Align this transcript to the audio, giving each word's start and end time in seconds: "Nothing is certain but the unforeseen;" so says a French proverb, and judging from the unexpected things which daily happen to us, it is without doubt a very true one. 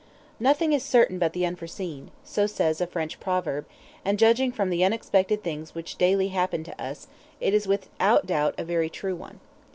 "Nothing 0.39 0.73
is 0.73 0.81
certain 0.83 1.19
but 1.19 1.33
the 1.33 1.45
unforeseen;" 1.45 2.09
so 2.23 2.47
says 2.47 2.81
a 2.81 2.87
French 2.87 3.19
proverb, 3.19 3.67
and 4.03 4.17
judging 4.17 4.51
from 4.51 4.71
the 4.71 4.83
unexpected 4.83 5.43
things 5.43 5.75
which 5.75 5.99
daily 5.99 6.29
happen 6.29 6.63
to 6.63 6.83
us, 6.83 7.05
it 7.39 7.53
is 7.53 7.67
without 7.67 8.25
doubt 8.25 8.55
a 8.57 8.63
very 8.63 8.89
true 8.89 9.15
one. 9.15 9.39